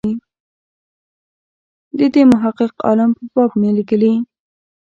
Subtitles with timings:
[1.97, 4.13] د دې محقق عالم په باب مې لیکلي.